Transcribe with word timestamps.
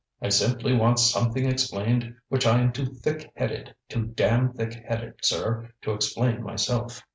I 0.19 0.29
simply 0.29 0.73
want 0.75 0.97
something 0.97 1.45
explained 1.45 2.15
which 2.27 2.47
I 2.47 2.57
am 2.59 2.71
too 2.71 2.87
thick 2.87 3.31
headed 3.35 3.75
too 3.87 4.07
damned 4.07 4.55
thick 4.55 4.73
headed, 4.83 5.23
sir 5.23 5.69
to 5.83 5.91
explain 5.91 6.41
myself. 6.41 7.03